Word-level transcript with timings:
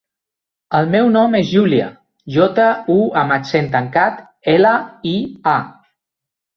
El 0.79 0.87
meu 0.95 1.11
nom 1.15 1.37
és 1.39 1.51
Júlia: 1.57 1.91
jota, 2.39 2.67
u 2.97 2.97
amb 3.23 3.39
accent 3.39 3.71
tancat, 3.79 4.27
ela, 4.59 4.75
i, 5.15 5.17
a. 5.57 5.59